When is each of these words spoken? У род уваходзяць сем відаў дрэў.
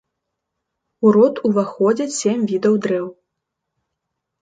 У 1.09 1.11
род 1.17 1.35
уваходзяць 1.51 2.17
сем 2.21 2.39
відаў 2.55 2.73
дрэў. 2.87 3.07